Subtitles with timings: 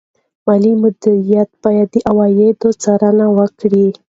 [0.45, 3.87] مالي مدیر باید د عوایدو څارنه وکړي.